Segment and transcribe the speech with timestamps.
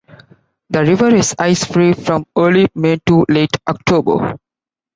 [0.71, 4.39] The river is ice-free from early May to late October.